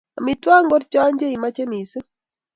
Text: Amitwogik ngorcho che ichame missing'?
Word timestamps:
Amitwogik 0.19 0.65
ngorcho 0.65 1.01
che 1.17 1.25
ichame 1.35 1.63
missing'? 1.71 2.09